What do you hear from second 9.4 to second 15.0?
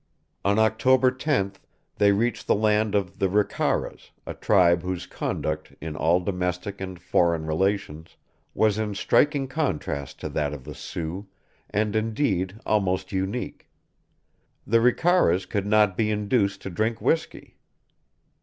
contrast to that of the Sioux, and indeed almost unique. The